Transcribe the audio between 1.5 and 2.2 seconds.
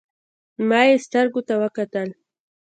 وکتل.